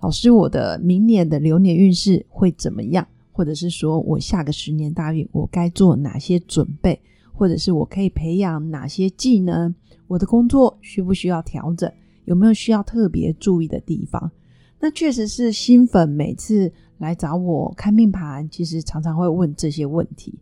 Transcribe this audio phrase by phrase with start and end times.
[0.00, 3.06] 老师，我的明年的流年运势会怎么样？
[3.32, 7.00] 或者是说我下个十年大运，我该做哪些准备？
[7.32, 9.74] 或者是我可以培养哪些技能？
[10.06, 11.90] 我的工作需不需要调整？
[12.24, 14.30] 有没有需要特别注意的地方？
[14.80, 20.38] 那确实是新粉每次来找我看命盘，其实常常会问这些问题。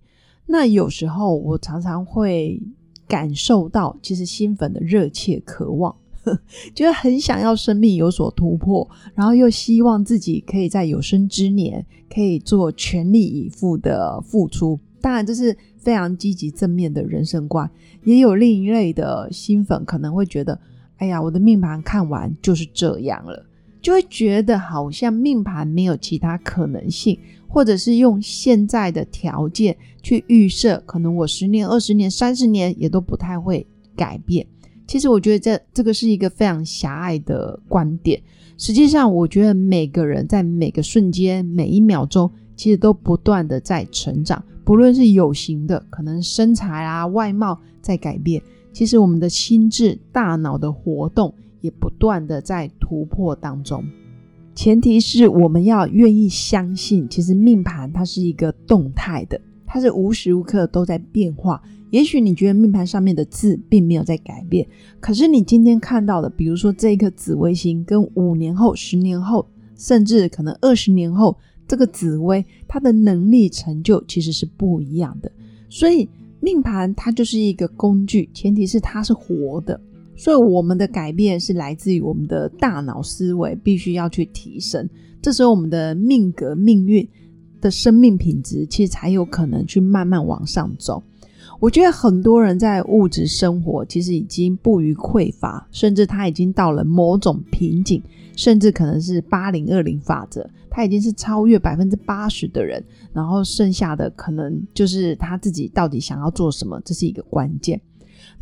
[0.46, 2.60] 那有时候我常常会
[3.08, 5.94] 感受到，其实新粉的热切渴望。
[6.74, 14.78] 就很想要生命有所突破，然后又希望自己可以在有生之年可以做全力以赴的付出。
[15.00, 17.70] 当然，这是非常积极正面的人生观。
[18.04, 20.58] 也有另一类的新粉可能会觉得
[20.96, 23.46] ：“哎呀，我的命盘看完就是这样了。”
[23.82, 34.46] 就会觉得好像命盘没有其他可能性，或者是用现在的条件去预设，可能我十年、二十年、三十年也都不太会改变。
[34.86, 38.20] 其实我觉得这这个是一个非常狭隘的观点。
[38.56, 44.42] 实际上，我觉得每个人在每个瞬间、每一秒钟，其实都不断的在成长。
[44.64, 48.40] 不论是有形的，可能身材啊、外貌在改变；
[48.72, 53.84] 其实我们的心智、大脑的活动也不断的在突破当中。
[54.54, 59.40] 前提是我们要愿意相信，其实命盘它是一个动态的，
[59.74, 61.60] 它是无时无刻都在变化。
[61.90, 64.64] 也许你觉得命盘上面的字并没有在改变，
[65.00, 69.44] 可是你今天看到的，比如说这一颗紫微星，跟五年后、十年后，
[69.76, 75.28] 甚至可能二十年后，这个紫微它的能力成就其实是不一样的。
[75.68, 79.80] 所以命盘它就是一个工具，前提是它是活的。
[80.14, 84.88] 所以我们的改变是来自于我们的大脑思维必须要去提升，
[85.20, 87.08] 这时候我们的命格、命运
[87.64, 91.02] 的生命品质其实才有可能去慢慢往上走。
[91.58, 98.02] 我觉得很多人在物质生活其实已经不予匮乏，甚至他已经到了某种瓶颈，
[98.36, 107.80] 甚至可能是八零二零法则，他已经是超越百分之八十的人，然后剩下的可能就是他自己到底想要做什么，这是一个关键。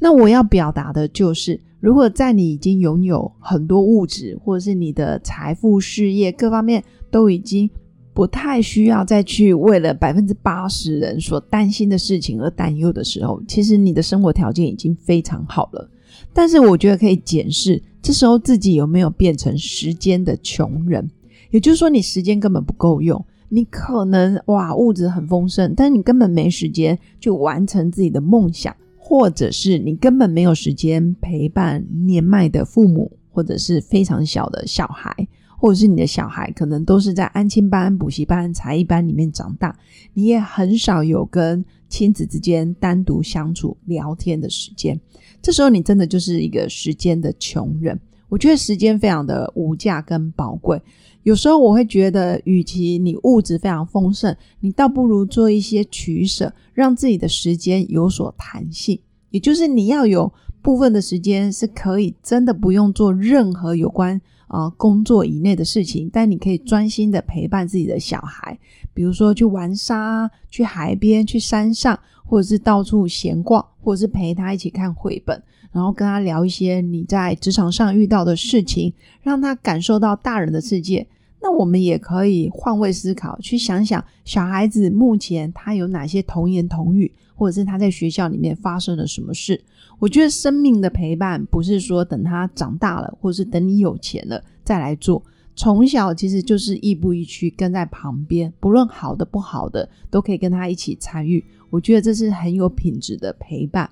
[0.00, 7.70] 那我要表达的就是，如果在你已经拥有很多物质，或者是你的财富、事业各方面都已经。
[8.14, 15.90] 不太需要再去为了百分之八十人所担心的事情而担忧的时候，其实你的生活条件已经非常好了。
[16.32, 21.10] 但是我觉得可以检视，这时候自己有没有变成时间的穷人？
[21.50, 35.28] 也就是说，你时间根本不够用，你可能哇物质很丰盛，但是你根本没时间去完成自己的梦想，或者是你根本没有时间陪伴年迈的父母，或者是非常小的小孩。
[35.62, 39.78] 或者是你的小孩可能都是在安亲班、补习班、才艺班里面长大，
[40.12, 45.00] 你也很少有跟亲子之间单独相处、聊天的时间。
[45.40, 47.96] 这时候你真的就是一个时间的穷人。
[48.28, 50.82] 我觉得时间非常的无价跟宝贵。
[51.22, 58.98] 有时候我会觉得，与其你物质非常丰盛，你倒不如做一些取舍，让自己的时间有所弹性。
[59.30, 64.20] 也就是你要有部分的时间是可以真的不用做任何有关。
[64.52, 68.58] 啊，工作以内的事情，但你可以专心的陪伴自己的小孩，
[68.92, 75.42] 比如说去玩沙、去海边、去山上，或者是到处闲逛，或者是陪他一起看绘本，
[75.72, 78.92] 然后跟他聊一些你在职场上遇到的事情，
[79.22, 81.06] 让他感受到大人的世界。
[81.40, 87.10] 那我们也可以换位思考，去想想小孩子目前他有哪些童言童语，
[87.42, 89.60] 或者是他在学校里面发生了什么事。
[89.98, 95.20] 我觉得生命的陪伴不是说等他长大了，或者是等你有钱了再来做。
[95.56, 101.44] 从小其实就是亦步亦趋跟在旁边，不论好的不好的，都可以跟他一起参与。
[101.68, 103.90] 我觉得这是很有品质的陪伴。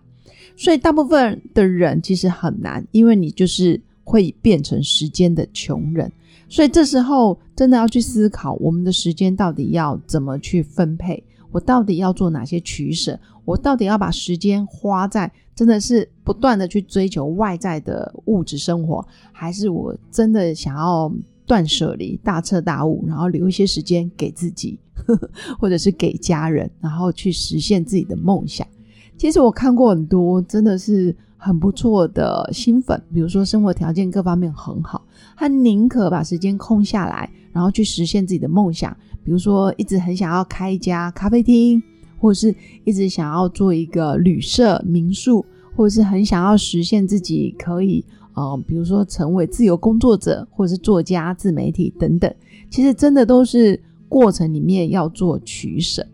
[0.56, 6.12] 所以大部分的人其实很难，因为你就是会变成时间的穷人。
[6.50, 11.22] 所以这时候真的要去思考，我们的时间到底要怎么去分配？
[11.52, 13.18] 我到底要做哪些取舍？
[13.44, 21.12] 我到底要把时间花在真的是不断的去追求外在的物质生活，还是我真的想要
[21.46, 24.78] 断舍离、大彻大悟，然后留一些时间给自己，
[25.58, 28.66] 或者是给家人，然后去实现自己的梦想？
[29.16, 35.02] 其实我看过很多，真的是很不错的新粉，比如说生活条件各方面很好，
[35.34, 38.94] 他宁可把时间空下来，然后去实现自己的梦想，
[39.24, 41.82] 比如说一直很想要开一家咖啡厅，
[42.18, 42.54] 或者是
[42.84, 45.42] 一直想要做一个旅社民宿，
[45.74, 48.04] 或者是很想要实现自己可以，
[48.34, 52.30] 呃，比如说成为自由工作者，或者是作家、自媒体等等，
[52.68, 56.06] 其实真的都是过程里面要做取舍。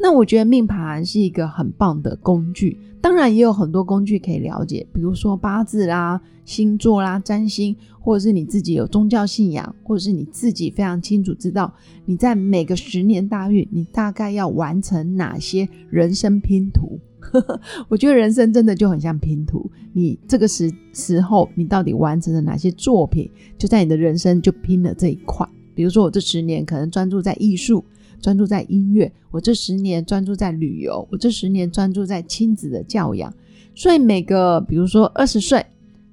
[0.00, 11.74] 那我觉得命盘是一个很棒的工具，当然也有很多工具可以了解，比如说八字啦、星座啦、占星，或者是你自己有宗教信仰，或者是你自己非常清楚知道
[12.04, 17.00] 你在每个十年大运，你大概要完成哪些人生拼图。
[17.90, 23.28] 我觉得人生真的就很像拼图，你这个时时候你到底完成了哪些作品，
[23.58, 25.46] 就在你的人生就拼了这一块。
[25.74, 27.84] 比如说我这十年可能专注在艺术。
[28.20, 33.32] 专注在音乐，我这十年专注在旅游，我这十年专注在亲子的教养。
[33.74, 35.64] 所以每个，比如说二十岁、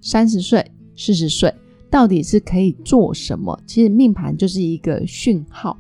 [0.01, 0.63] 三十岁、
[0.95, 1.53] 四十岁，
[1.89, 3.59] 到底是可以做什么？
[3.65, 5.77] 其实命盘就是一个讯号。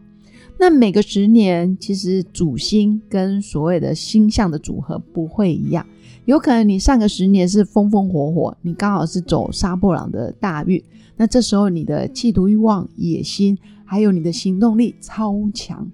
[0.57, 5.85] 那每个十年，其实主星跟所谓的星象的组合不会一样。
[6.23, 10.81] 有可能你上个十年是风风火火，你刚好是走杀破狼的大运，
[11.17, 15.87] 那这时候你的企图欲望、野心，还有你的行动力超强。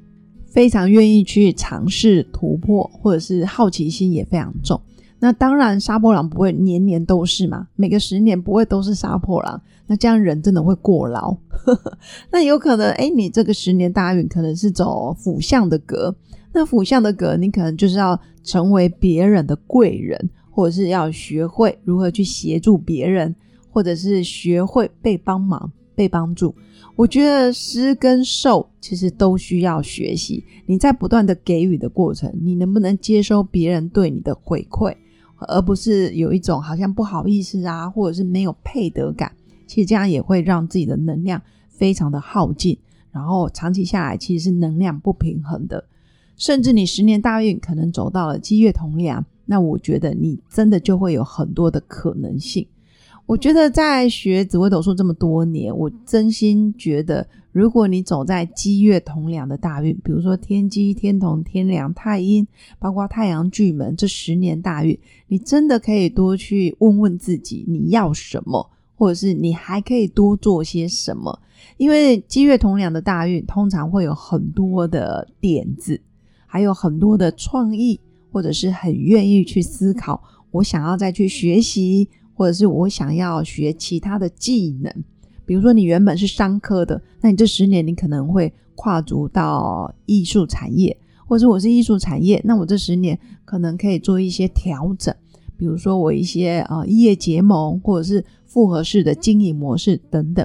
[0.51, 4.79] 非常愿意去尝试突破，或者是好奇心也非常重。
[5.19, 9.61] 那当然，杀破狼不会年年都是嘛，每个十年不会都是杀破狼。
[9.87, 11.35] 那这样人真的会过劳。
[12.31, 16.15] 那有可能，哎，你这个十年大运可能是走辅相的格，
[16.53, 23.35] 那辅相的格，你可能就是要成为别人的贵人，或者是要学会如何去协助别人，
[23.69, 25.71] 或者是学会被帮忙、
[26.01, 26.55] 被帮助。
[26.95, 30.43] 我觉得施跟受其实都需要学习。
[30.65, 34.95] 你在不断的给予的过程，你能不能接收别人对你的回馈，
[35.37, 39.31] 而不是有一种好像不好意思啊，或者是没有配得感。
[39.67, 41.39] 其实这样也会让自己的能量
[41.69, 42.75] 非常的耗尽，
[43.11, 45.85] 然后长期下来其实是能量不平衡的。
[46.35, 52.65] 甚至你十年大运可能走到了积月同梁，那我觉得你真的就会有很多的可能性。
[53.25, 62.45] 我觉得在学紫微斗数这么多年，我真心觉得，如果你走在积月同梁的大运，比如说天机、天同、天梁、太阴，
[62.77, 71.39] 包括太阳巨门这十年大运，你真的可以多去问问自己你要什么，或者是你还可以多做些什么。
[71.77, 76.01] 因为积月同梁的大运通常会有很多的点子，
[76.45, 77.97] 还有很多的创意，
[78.29, 80.21] 或者是很愿意去思考，
[80.51, 82.09] 我想要再去学习。
[82.41, 84.91] 或者是我想要学其他的技能，
[85.45, 90.97] 比如说你原本是商科的，那你这十年你可能会跨足到艺术产业，
[91.27, 93.15] 或者我是艺术产业，那我这十年
[93.45, 95.15] 可能可以做一些调整，
[95.55, 100.43] 比如说我一些啊业结盟，或者是复合式的经营模式等等。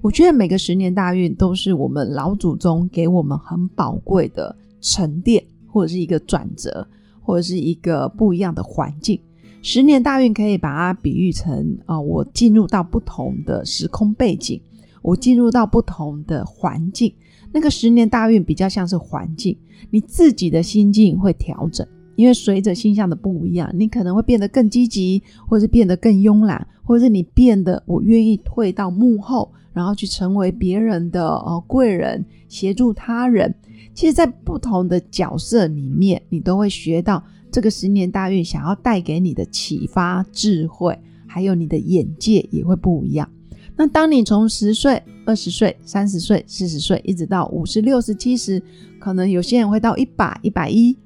[0.00, 6.88] 我觉得每个十年大运都是我们老祖宗给我们很宝贵的沉淀，或者是一个转折，
[7.20, 9.20] 或者是一个不一样的环境。
[9.66, 14.60] 十年大运可以把它比喻成啊，我进入到不同的时空背景，
[15.00, 17.10] 我进入到不同的环境。
[17.50, 19.56] 那个十年大运比较像是环境，
[19.88, 33.54] 你自己的心境会调整，因为随着星象的不一样，你可能会变得更积极，或者是变得更慵懒，或者是你变得我愿意退到幕后，然后去成为别人的呃贵人，协助他人。
[33.94, 37.24] 其实，在不同的角色里面，你都会学到。
[37.54, 43.30] 这个十年大运想要带给你的启发、智慧，还有你的眼界也会不一样。
[43.76, 48.60] 那当你从十岁、二十岁、三十岁、四十岁，一直到五十六、十七十，
[48.98, 50.98] 可能有些人会到一百、一百一，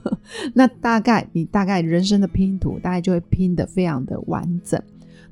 [0.52, 4.78] 那大概你大概人生的拼图，大概就会拼得非常的完整。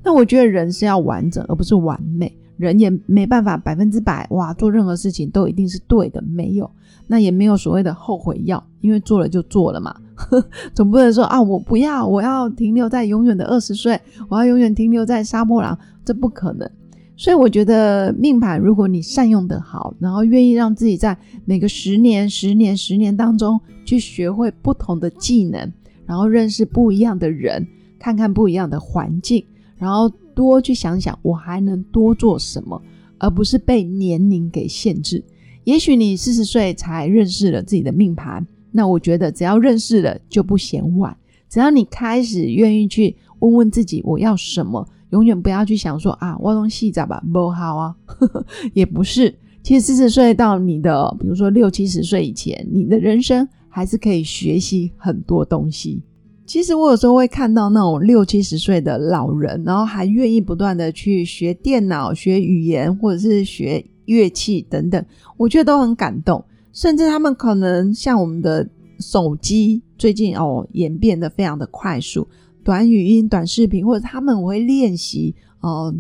[0.02, 2.35] 那我觉得人是要完整，而不是完美。
[2.57, 6.71] 人也没办法百分之百哇，做任何事情都一定是对的，没有，
[7.07, 9.95] 那也没有所谓的后悔药，因为做了就做了嘛，
[10.75, 16.71] 总不能说啊，我不要，我要停留在永远的二十岁，我要永远停留在沙漠狼，这不可能。
[17.17, 25.73] 所以我觉得命盘，如果你善用的好，然后愿意让自己在每个十年、十年、十年当中去学会不同的技能，
[26.07, 27.67] 然后认识不一样的人，
[27.99, 29.45] 看看不一样的环境，
[29.77, 30.11] 然后。
[30.35, 32.81] 多去想想，我还能多做什么，
[33.19, 35.23] 而不是被年龄给限制。
[35.65, 41.17] 也许你四十岁才认识了自己的命盘，那我觉得只要认识了就不嫌晚。
[41.49, 47.97] 只要你开始愿意去问问自己我要什么，永远不要去想说啊，我东西咋吧不好啊，
[48.75, 49.33] 也不是。
[49.62, 56.03] 其实四十岁到你的，比如说六七十岁以前，你的人生还是可以学习很多东西。
[56.45, 65.05] 其实我有时候会看到那种六七十岁的老人，然后还愿意不断的去学电脑、学语言或者是学乐器等等，
[65.37, 66.45] 我觉得都很感动。
[66.73, 68.69] 甚至他们可能像我们的
[68.99, 72.27] 手机，最近哦演变的非常的快速，
[72.65, 75.95] 短语音、短视频，或者他们会练习哦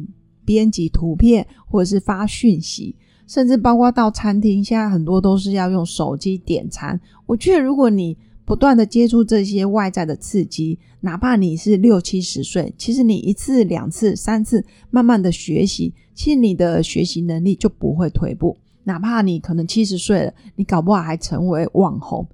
[0.44, 2.96] 编辑图片或者是发讯息，
[3.26, 7.00] 甚至包括到餐厅，现在很多都是要用手机点餐。
[7.26, 18.56] 我觉得如果你不断的接触这些外在的刺激，哪怕你是六七十岁，其实你一次、两次、三次，慢慢的学习，其实你的学习能力就不会退步。
[18.84, 22.26] 哪怕你可能七十岁了，你搞不好还成为网红，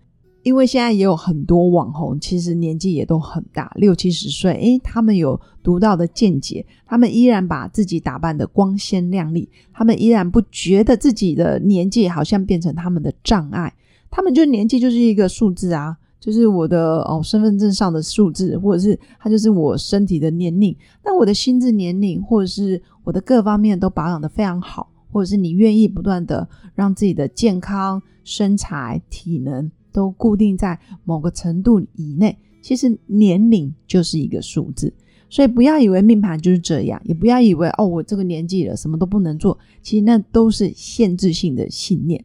[0.42, 13.74] 因为现在也有很多网红，其实年纪也都很大，六七十岁，诶，他们有独到的见解，他们依然把自己打扮的光鲜亮丽，他们依然不觉得自己的年纪好像变成他们的障碍。
[14.10, 20.74] 他们就年纪就是一个数字啊，就是我的哦身份证上的数字，或者是它就是我身体的年龄。
[21.04, 34.92] 那我的心智年龄，或者是我的各方面都保养的非常好，或者是你愿意不断的让自己的健康、身材、体能都固定在某个程度以内，其实年龄就是一个数字。
[35.30, 42.24] 所以不要以为命盘就是这样，也不要以为哦我这个年纪了什么都不能做，其实那都是限制性的信念。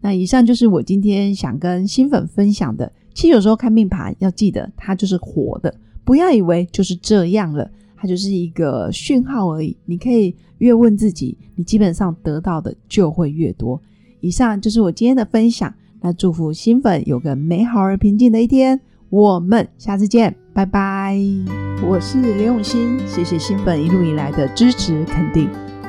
[0.00, 2.90] 那以上就是我今天想跟新粉分享的。
[3.12, 9.76] 其实有时候看命盘要记得，它就是活的，不要以为就是这样了，它就是一个讯号而已。
[9.84, 13.80] 你可以越问自己，你基本上得到的就会越多。
[14.20, 15.72] 以上就是我今天的分享。
[16.00, 18.80] 那祝福新粉有个美好而平静的一天。
[19.10, 21.18] 我们下次见，拜拜。
[21.86, 25.69] 我是刘永新，谢谢新粉一路以来的支持肯定。